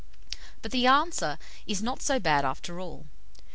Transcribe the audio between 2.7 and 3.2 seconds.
all.